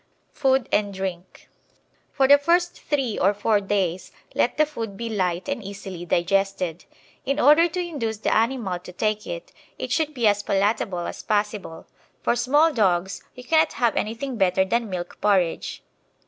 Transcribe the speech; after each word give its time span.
Food 0.31 0.67
and 0.71 0.91
Drink 0.91 1.47
For 2.11 2.27
the 2.27 2.39
first 2.39 2.81
three 2.81 3.19
or 3.19 3.35
four 3.35 3.61
days 3.61 4.11
let 4.33 4.57
the 4.57 4.65
food 4.65 4.97
be 4.97 5.09
light 5.09 5.47
and 5.47 5.63
easily 5.63 6.05
digested. 6.07 6.85
In 7.23 7.39
order 7.39 7.67
to 7.67 7.79
induce 7.79 8.17
the 8.17 8.33
animal 8.33 8.79
to 8.79 8.91
take 8.91 9.27
it, 9.27 9.51
it 9.77 9.91
should 9.91 10.15
be 10.15 10.25
as 10.25 10.41
palatable 10.41 11.05
as 11.05 11.21
possible. 11.21 11.85
For 12.23 12.35
small 12.35 12.73
dogs 12.73 13.23
you 13.35 13.43
cannot 13.43 13.73
have 13.73 13.95
anything 13.95 14.37
better 14.37 14.65
than 14.65 14.89
milk 14.89 15.19
porridge. 15.21 15.83